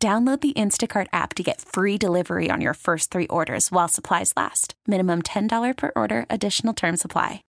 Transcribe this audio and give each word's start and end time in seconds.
Download 0.00 0.40
the 0.40 0.52
Instacart 0.52 1.08
app 1.12 1.34
to 1.34 1.42
get 1.42 1.60
free 1.60 1.98
delivery 1.98 2.52
on 2.52 2.60
your 2.60 2.74
first 2.74 3.10
three 3.10 3.26
orders 3.26 3.72
while 3.72 3.88
supplies 3.88 4.32
last. 4.36 4.74
Minimum 4.86 5.22
$10 5.22 5.76
per 5.76 5.90
order, 5.96 6.24
additional 6.30 6.72
term 6.72 6.96
supply. 6.96 7.42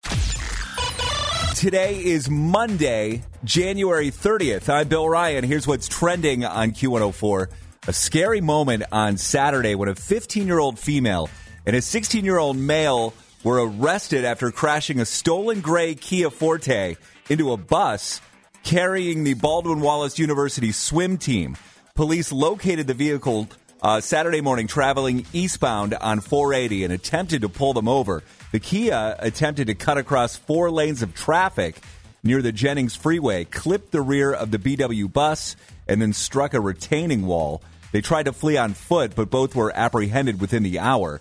Today 1.53 2.03
is 2.03 2.27
Monday, 2.27 3.21
January 3.43 4.09
30th. 4.09 4.67
I'm 4.67 4.87
Bill 4.87 5.07
Ryan. 5.07 5.43
Here's 5.43 5.67
what's 5.67 5.87
trending 5.87 6.43
on 6.43 6.71
Q104. 6.71 7.51
A 7.87 7.93
scary 7.93 8.41
moment 8.41 8.81
on 8.91 9.17
Saturday 9.17 9.75
when 9.75 9.87
a 9.87 9.93
15 9.93 10.47
year 10.47 10.57
old 10.57 10.79
female 10.79 11.29
and 11.67 11.75
a 11.75 11.83
16 11.83 12.25
year 12.25 12.39
old 12.39 12.57
male 12.57 13.13
were 13.43 13.63
arrested 13.63 14.25
after 14.25 14.49
crashing 14.49 14.99
a 14.99 15.05
stolen 15.05 15.61
gray 15.61 15.93
Kia 15.93 16.31
Forte 16.31 16.95
into 17.29 17.51
a 17.51 17.57
bus 17.57 18.21
carrying 18.63 19.23
the 19.23 19.35
Baldwin 19.35 19.81
Wallace 19.81 20.17
University 20.17 20.71
swim 20.71 21.19
team. 21.19 21.55
Police 21.99 22.31
located 22.31 22.87
the 22.87 22.93
vehicle 22.93 23.49
uh, 23.81 23.99
Saturday 23.99 24.39
morning 24.39 24.67
traveling 24.67 25.25
eastbound 25.33 25.93
on 25.93 26.21
480 26.21 26.85
and 26.85 26.93
attempted 26.93 27.41
to 27.41 27.49
pull 27.49 27.73
them 27.73 27.89
over. 27.89 28.23
The 28.53 28.61
Kia 28.61 29.17
attempted 29.19 29.67
to 29.67 29.75
cut 29.75 29.97
across 29.97 30.37
four 30.37 30.71
lanes 30.71 31.01
of 31.01 31.13
traffic 31.13 31.81
near 32.23 32.41
the 32.41 32.53
Jennings 32.53 32.95
Freeway, 32.95 33.43
clipped 33.43 33.91
the 33.91 33.99
rear 34.01 34.31
of 34.31 34.49
the 34.49 34.57
BW 34.57 35.11
bus, 35.11 35.57
and 35.89 36.01
then 36.01 36.13
struck 36.13 36.53
a 36.53 36.61
retaining 36.61 37.25
wall. 37.25 37.61
They 37.91 37.99
tried 37.99 38.27
to 38.27 38.31
flee 38.31 38.55
on 38.55 38.75
foot, 38.75 39.13
but 39.13 39.29
both 39.29 39.53
were 39.53 39.75
apprehended 39.75 40.39
within 40.39 40.63
the 40.63 40.79
hour. 40.79 41.19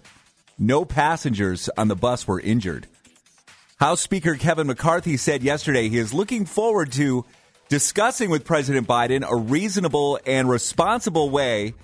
No 0.61 0.85
passengers 0.85 1.69
on 1.77 1.89
the 1.89 1.97
bus 1.97 2.29
were 2.29 2.39
injured. 2.39 2.87
House 3.81 4.01
Speaker 4.01 4.37
Kevin 4.37 4.69
McCarthy 4.69 5.17
said 5.17 5.43
yesterday 5.43 5.89
he 5.89 5.99
is 5.99 6.15
looking 6.15 6.45
forward 6.45 6.93
to 6.93 7.25
discussing 7.69 8.31
with 8.31 8.45
President 8.45 8.89
Biden 8.89 9.25
a 9.29 9.37
reasonable 9.37 10.19
and 10.27 10.49
responsible 10.49 11.29
way 11.29 11.75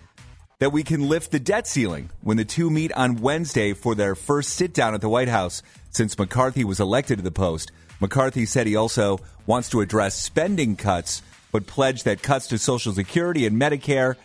that 0.58 0.70
we 0.70 0.82
can 0.82 1.08
lift 1.08 1.30
the 1.30 1.38
debt 1.38 1.66
ceiling 1.66 2.08
when 2.22 2.36
the 2.36 2.44
two 2.44 2.70
meet 2.70 2.92
on 2.92 3.16
Wednesday 3.16 3.74
for 3.74 3.94
their 3.94 4.14
first 4.14 4.55
sit 4.55 4.72
down 4.72 4.94
at 4.94 5.02
the 5.02 5.08
White 5.08 5.28
House 5.28 5.62
since 5.90 6.18
McCarthy 6.18 6.64
was 6.64 6.80
elected 6.80 7.18
to 7.18 7.24
the 7.24 7.30
post. 7.30 7.70
McCarthy 8.00 8.46
said 8.46 8.66
he 8.66 8.77
also 8.77 9.20
wants 9.46 9.68
to 9.70 9.82
address 9.82 10.14
spending 10.14 10.74
cuts, 10.74 11.22
but 11.52 11.66
pledged 11.66 12.06
that 12.06 12.22
cuts 12.22 12.46
to 12.48 12.58
Social 12.58 12.92
Security 12.92 13.46
and 13.46 13.60
Medicare 13.60 14.16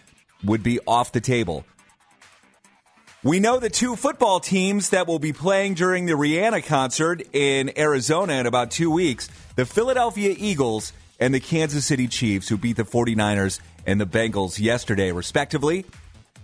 would 0.43 0.63
be 0.63 0.79
off 0.87 1.11
the 1.11 1.19
table. 1.19 1.65
We 3.21 3.41
know 3.41 3.59
the 3.59 3.69
two 3.69 3.97
football 3.97 4.39
teams 4.39 4.91
that 4.91 5.07
will 5.07 5.19
be 5.19 5.33
playing 5.33 5.73
during 5.73 6.05
the 6.05 6.13
Rihanna 6.13 6.63
concert 6.63 7.21
in 7.33 7.77
Arizona 7.77 8.33
in 8.35 8.45
about 8.45 8.71
two 8.71 8.89
weeks 8.89 9.29
the 9.57 9.65
Philadelphia 9.65 10.33
Eagles 10.37 10.93
and 11.19 11.33
the 11.33 11.39
Kansas 11.39 11.85
City 11.85 12.07
Chiefs, 12.07 12.47
who 12.47 12.57
beat 12.57 12.77
the 12.77 12.83
49ers 12.83 13.59
and 13.85 13.99
the 13.99 14.05
Bengals 14.05 14.59
yesterday, 14.59 15.11
respectively. 15.11 15.85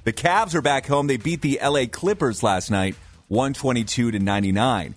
The 0.03 0.13
Cavs 0.13 0.53
are 0.53 0.61
back 0.61 0.85
home. 0.85 1.07
They 1.07 1.17
beat 1.17 1.41
the 1.41 1.59
LA 1.63 1.85
Clippers 1.91 2.43
last 2.43 2.69
night, 2.69 2.95
122 3.29 4.11
to 4.11 4.19
99. 4.19 4.95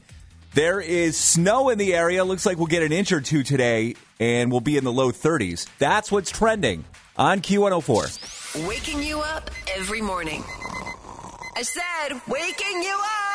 There 0.54 0.80
is 0.80 1.16
snow 1.16 1.68
in 1.68 1.78
the 1.78 1.94
area. 1.94 2.24
Looks 2.24 2.44
like 2.44 2.58
we'll 2.58 2.66
get 2.66 2.82
an 2.82 2.92
inch 2.92 3.12
or 3.12 3.20
two 3.20 3.42
today, 3.42 3.94
and 4.18 4.50
we'll 4.50 4.60
be 4.60 4.76
in 4.76 4.84
the 4.84 4.92
low 4.92 5.12
30s. 5.12 5.68
That's 5.78 6.10
what's 6.10 6.30
trending 6.30 6.84
on 7.16 7.40
Q104. 7.40 8.66
Waking 8.66 9.02
you 9.02 9.20
up 9.20 9.50
every 9.76 10.00
morning. 10.00 10.42
I 11.56 11.62
said, 11.62 12.20
waking 12.28 12.82
you 12.82 12.94
up. 12.94 13.27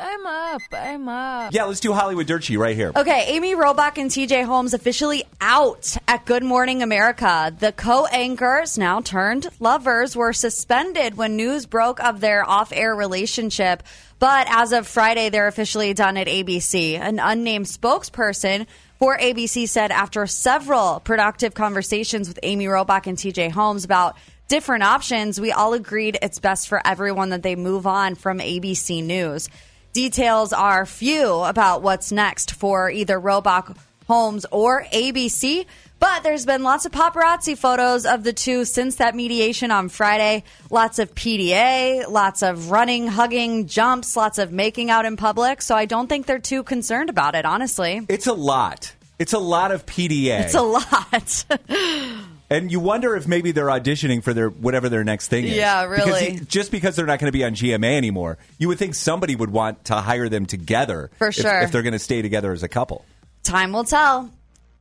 I'm 0.00 0.26
up. 0.26 0.62
I'm 0.72 1.08
up. 1.08 1.52
Yeah, 1.52 1.64
let's 1.64 1.80
do 1.80 1.92
Hollywood 1.92 2.26
Dirt 2.26 2.44
Sheet 2.44 2.56
right 2.56 2.74
here. 2.74 2.90
Okay, 2.96 3.24
Amy 3.28 3.54
Robach 3.54 3.98
and 3.98 4.10
TJ 4.10 4.44
Holmes 4.44 4.72
officially 4.72 5.24
out 5.42 5.94
at 6.08 6.24
Good 6.24 6.42
Morning 6.42 6.82
America. 6.82 7.54
The 7.58 7.72
co 7.72 8.06
anchors, 8.06 8.78
now 8.78 9.02
turned 9.02 9.48
lovers, 9.60 10.16
were 10.16 10.32
suspended 10.32 11.18
when 11.18 11.36
news 11.36 11.66
broke 11.66 12.02
of 12.02 12.20
their 12.20 12.48
off 12.48 12.72
air 12.72 12.94
relationship. 12.94 13.82
But 14.18 14.46
as 14.50 14.72
of 14.72 14.86
Friday, 14.86 15.28
they're 15.28 15.48
officially 15.48 15.92
done 15.92 16.16
at 16.16 16.28
ABC. 16.28 16.98
An 16.98 17.18
unnamed 17.18 17.66
spokesperson 17.66 18.66
for 18.98 19.18
ABC 19.18 19.68
said 19.68 19.90
after 19.90 20.26
several 20.26 21.00
productive 21.00 21.52
conversations 21.52 22.26
with 22.26 22.38
Amy 22.42 22.66
Robach 22.66 23.06
and 23.06 23.18
TJ 23.18 23.50
Holmes 23.50 23.84
about 23.84 24.16
different 24.48 24.82
options, 24.82 25.40
we 25.40 25.52
all 25.52 25.74
agreed 25.74 26.18
it's 26.22 26.38
best 26.38 26.68
for 26.68 26.80
everyone 26.86 27.30
that 27.30 27.42
they 27.42 27.54
move 27.54 27.86
on 27.86 28.14
from 28.14 28.38
ABC 28.38 29.04
News. 29.04 29.48
Details 29.92 30.52
are 30.52 30.86
few 30.86 31.32
about 31.32 31.82
what's 31.82 32.12
next 32.12 32.52
for 32.54 32.90
either 32.90 33.20
Robach, 33.20 33.76
Holmes, 34.06 34.46
or 34.52 34.84
ABC. 34.84 35.66
But 35.98 36.22
there's 36.22 36.46
been 36.46 36.62
lots 36.62 36.86
of 36.86 36.92
paparazzi 36.92 37.58
photos 37.58 38.06
of 38.06 38.22
the 38.22 38.32
two 38.32 38.64
since 38.64 38.96
that 38.96 39.16
mediation 39.16 39.72
on 39.72 39.88
Friday. 39.88 40.44
Lots 40.70 41.00
of 41.00 41.14
PDA, 41.14 42.08
lots 42.08 42.42
of 42.42 42.70
running, 42.70 43.08
hugging, 43.08 43.66
jumps, 43.66 44.16
lots 44.16 44.38
of 44.38 44.52
making 44.52 44.90
out 44.90 45.04
in 45.06 45.16
public. 45.16 45.60
So 45.60 45.74
I 45.74 45.86
don't 45.86 46.06
think 46.06 46.26
they're 46.26 46.38
too 46.38 46.62
concerned 46.62 47.10
about 47.10 47.34
it, 47.34 47.44
honestly. 47.44 48.00
It's 48.08 48.28
a 48.28 48.32
lot. 48.32 48.94
It's 49.18 49.32
a 49.32 49.38
lot 49.38 49.72
of 49.72 49.86
PDA. 49.86 50.40
It's 50.40 50.54
a 50.54 50.62
lot. 50.62 51.44
And 52.50 52.72
you 52.72 52.80
wonder 52.80 53.14
if 53.14 53.28
maybe 53.28 53.52
they're 53.52 53.66
auditioning 53.66 54.24
for 54.24 54.34
their 54.34 54.50
whatever 54.50 54.88
their 54.88 55.04
next 55.04 55.28
thing 55.28 55.44
is. 55.44 55.54
Yeah, 55.54 55.84
really. 55.84 56.32
Because 56.32 56.46
just 56.48 56.72
because 56.72 56.96
they're 56.96 57.06
not 57.06 57.20
going 57.20 57.28
to 57.28 57.36
be 57.36 57.44
on 57.44 57.54
GMA 57.54 57.96
anymore, 57.96 58.38
you 58.58 58.66
would 58.66 58.78
think 58.78 58.96
somebody 58.96 59.36
would 59.36 59.50
want 59.50 59.84
to 59.86 59.94
hire 59.94 60.28
them 60.28 60.46
together. 60.46 61.10
For 61.18 61.28
if- 61.28 61.36
sure. 61.36 61.60
If, 61.60 61.70
they're 61.70 61.82
going 61.82 61.92
to 61.92 62.00
stay 62.00 62.22
together 62.22 62.52
as 62.52 62.64
a 62.64 62.68
couple. 62.68 63.04
Time 63.44 63.72
will 63.72 63.84
tell. 63.84 64.30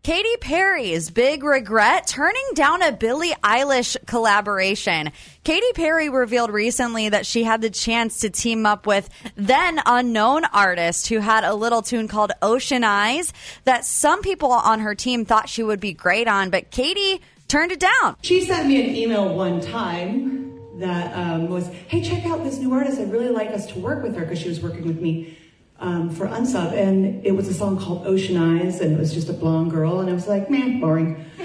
Katy 0.02 0.38
Perry's 0.40 1.12
big 1.12 1.44
regret 1.44 2.07
turning 2.07 2.46
down 2.56 2.81
a 2.81 2.94
Billie 2.94 3.34
Eilish 3.44 3.97
collaboration. 4.07 5.12
Katy 5.44 5.74
Perry 5.75 6.09
revealed 6.09 6.51
recently 6.51 7.09
that 7.09 7.25
she 7.25 7.44
had 7.44 7.62
the 7.62 7.69
chance 7.69 8.22
to 8.22 8.30
team 8.30 8.66
up 8.66 8.88
with 8.88 9.09
then 9.36 9.81
unknown 9.86 10.46
artist 10.46 11.07
who 11.09 11.19
had 11.19 11.44
a 11.44 11.53
little 11.53 11.81
tune 11.81 12.07
called 12.07 12.31
Ocean 12.41 12.86
Eyes 12.86 13.34
that 13.66 13.84
some 13.84 14.22
people 14.22 14.53
on 14.53 14.80
her 14.80 14.96
team 14.96 15.25
thought 15.25 15.50
she 15.50 15.63
would 15.63 15.81
be 15.81 15.91
great 15.91 16.30
on, 16.30 16.50
but 16.50 16.72
Katy 16.72 17.22
turned 17.50 17.74
it 17.74 17.80
down. 17.80 18.16
She 18.22 18.46
sent 18.46 18.68
me 18.68 18.82
an 18.82 18.96
email 18.96 19.36
one 19.36 19.60
time 19.60 20.80
that 20.80 21.14
um, 21.14 21.50
was, 21.50 21.68
"Hey, 21.88 22.02
check 22.02 22.26
out 22.26 22.44
this 22.46 22.58
new 22.60 22.72
artist. 22.74 23.00
I'd 23.00 23.12
really 23.12 23.30
like 23.30 23.50
us 23.50 23.68
to 23.68 23.80
work 23.80 24.02
with 24.02 24.16
her 24.16 24.22
because 24.22 24.40
she 24.40 24.48
was 24.48 24.62
working 24.62 24.88
with 24.88 25.02
me 25.02 25.38
um, 25.80 26.10
for 26.10 26.28
Unsub, 26.28 26.72
and 26.72 27.26
it 27.26 27.32
was 27.32 27.50
a 27.50 27.54
song 27.54 27.78
called 27.78 28.08
Ocean 28.08 28.38
Eyes, 28.38 28.80
and 28.80 28.94
it 28.94 29.00
was 29.00 29.14
just 29.14 29.28
a 29.28 29.34
blonde 29.34 29.72
girl, 29.72 30.00
and 30.00 30.10
I 30.10 30.14
was 30.14 30.28
like, 30.28 30.50
man, 30.50 30.80
boring." 30.80 31.26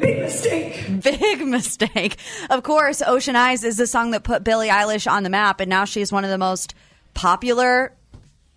Big 0.00 0.20
mistake. 0.20 1.02
Big 1.02 1.46
mistake. 1.46 2.16
Of 2.50 2.62
course, 2.62 3.02
Ocean 3.04 3.36
Eyes 3.36 3.64
is 3.64 3.76
the 3.76 3.86
song 3.86 4.12
that 4.12 4.22
put 4.22 4.44
Billie 4.44 4.68
Eilish 4.68 5.10
on 5.10 5.22
the 5.22 5.30
map, 5.30 5.60
and 5.60 5.68
now 5.68 5.84
she's 5.84 6.12
one 6.12 6.24
of 6.24 6.30
the 6.30 6.38
most 6.38 6.74
popular 7.14 7.92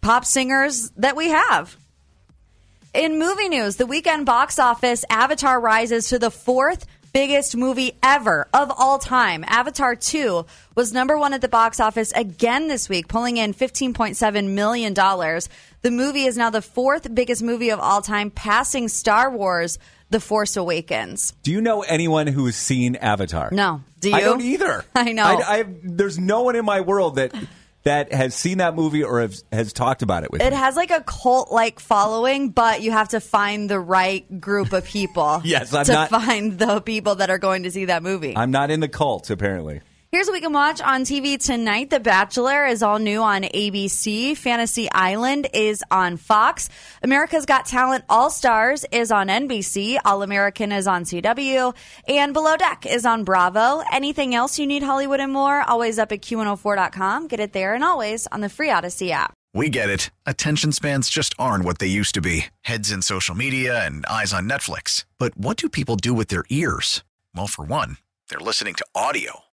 pop 0.02 0.26
singers 0.26 0.92
that 0.98 1.16
we 1.16 1.30
have. 1.30 1.78
In 2.94 3.18
movie 3.20 3.48
news, 3.48 3.78
the 3.78 3.86
weekend 3.86 4.26
box 4.26 4.60
office, 4.60 5.06
Avatar 5.10 5.60
rises 5.62 6.10
to 6.10 6.20
the 6.20 6.30
fourth 6.30 6.86
biggest 7.14 7.56
movie 7.56 7.94
ever 8.04 8.48
of 8.54 8.70
all 8.78 9.00
time. 9.00 9.46
Avatar 9.48 9.96
2 9.96 10.46
was 10.76 10.92
number 10.92 11.18
one 11.18 11.34
at 11.34 11.40
the 11.42 11.48
box 11.48 11.80
office 11.80 12.12
again 12.12 12.68
this 12.68 12.90
week, 12.90 13.08
pulling 13.08 13.38
in 13.38 13.54
$15.7 13.54 14.50
million. 14.50 14.94
The 14.94 15.92
movie 15.92 16.26
is 16.26 16.36
now 16.38 16.50
the 16.50 16.62
fourth 16.62 17.14
biggest 17.16 17.42
movie 17.42 17.70
of 17.70 17.80
all 17.80 18.02
time, 18.02 18.30
passing 18.30 18.90
Star 18.90 19.32
Wars 19.32 19.80
The 20.10 20.20
Force 20.20 20.58
Awakens. 20.58 21.32
Do 21.44 21.52
you 21.54 21.62
know 21.62 21.84
anyone 21.84 22.28
who 22.28 22.46
has 22.46 22.58
seen 22.58 22.98
Avatar? 22.98 23.50
No. 23.54 23.82
Do 24.02 24.10
you? 24.10 24.16
I 24.16 24.22
don't 24.22 24.42
either. 24.42 24.84
I 24.96 25.14
know. 25.14 25.24
I, 25.24 25.60
I- 25.60 25.66
there's 25.84 26.20
no 26.20 26.42
one 26.42 26.58
in 26.58 26.66
my 26.66 26.82
world 26.82 27.16
that 27.16 27.34
that 27.84 28.14
has 28.14 28.36
seen 28.36 28.60
that 28.60 28.76
movie 28.76 29.04
or 29.04 29.22
has, 29.22 29.44
has 29.52 29.74
talked 29.74 30.02
about 30.04 30.24
it 30.24 30.32
with 30.32 30.42
It 30.42 30.52
me. 30.52 30.56
has 30.56 30.76
like 30.76 30.92
a 30.92 31.02
cult 31.02 31.52
like 31.52 31.80
following, 31.80 32.50
but 32.50 32.82
you 32.82 32.92
have 32.92 33.10
to 33.10 33.20
find 33.20 33.70
the 33.70 33.80
right 33.80 34.40
group 34.40 34.72
of 34.74 34.86
people. 34.86 35.42
Yes, 35.52 35.74
I'm 35.74 35.86
to 35.86 35.92
not- 35.94 36.10
find 36.10 36.58
the 36.60 36.80
people 36.82 37.16
that 37.16 37.30
are 37.30 37.38
going 37.40 37.64
to 37.64 37.72
see 37.72 37.86
that 37.86 38.04
movie. 38.04 38.36
I'm 38.38 38.52
not 38.52 38.70
in 38.72 38.80
the 38.80 38.88
cult, 38.88 39.30
apparently. 39.30 39.82
Here's 40.12 40.28
what 40.28 40.34
we 40.34 40.42
can 40.42 40.52
watch 40.52 40.82
on 40.82 41.04
TV 41.06 41.42
tonight. 41.42 41.90
The 41.90 42.02
Bachelor 42.02 42.66
is 42.66 42.84
all 42.84 43.00
new 43.00 43.22
on 43.22 43.44
ABC. 43.44 44.36
Fantasy 44.36 44.92
Island 44.92 45.48
is 45.54 45.86
on 45.90 46.18
Fox. 46.18 46.68
America's 47.02 47.46
Got 47.46 47.66
Talent 47.66 48.04
All 48.10 48.30
Stars 48.30 48.84
is 48.92 49.10
on 49.10 49.30
NBC. 49.30 50.00
All 50.04 50.22
American 50.22 50.74
is 50.74 50.86
on 50.86 51.06
CW. 51.06 51.74
And 52.10 52.34
Below 52.34 52.58
Deck 52.58 52.86
is 52.86 53.06
on 53.06 53.24
Bravo. 53.24 53.84
Anything 53.90 54.36
else 54.36 54.60
you 54.60 54.68
need 54.68 54.84
Hollywood 54.84 55.22
and 55.22 55.32
more, 55.32 55.62
always 55.62 55.98
up 55.98 56.12
at 56.12 56.20
Q104.com. 56.20 57.30
Get 57.30 57.40
it 57.40 57.54
there 57.54 57.74
and 57.74 57.82
always 57.82 58.28
on 58.34 58.42
the 58.42 58.50
free 58.50 58.68
Audacy 58.68 59.12
app. 59.12 59.34
We 59.54 59.70
get 59.70 59.90
it. 59.90 60.10
Attention 60.26 60.74
spans 60.74 61.10
just 61.10 61.34
aren't 61.40 61.64
what 61.64 61.80
they 61.80 61.88
used 61.88 62.16
to 62.16 62.22
be 62.22 62.48
heads 62.64 62.92
in 62.92 63.02
social 63.02 63.34
media 63.34 63.86
and 63.86 64.06
eyes 64.08 64.34
on 64.34 64.50
Netflix. 64.50 65.06
But 65.18 65.38
what 65.38 65.56
do 65.56 65.70
people 65.70 65.96
do 65.96 66.14
with 66.14 66.28
their 66.28 66.44
ears? 66.50 67.02
Well, 67.34 67.48
for 67.48 67.64
one, 67.64 67.96
they're 68.28 68.40
listening 68.40 68.74
to 68.74 68.86
audio. 68.94 69.44